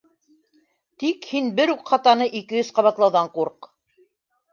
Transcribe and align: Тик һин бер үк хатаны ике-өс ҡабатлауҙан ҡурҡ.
Тик 1.03 1.27
һин 1.33 1.51
бер 1.59 1.73
үк 1.73 1.83
хатаны 1.91 2.27
ике-өс 2.39 2.73
ҡабатлауҙан 2.79 3.31
ҡурҡ. 3.37 3.69